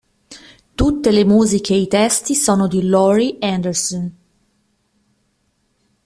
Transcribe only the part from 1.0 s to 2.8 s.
le musiche e i testi sono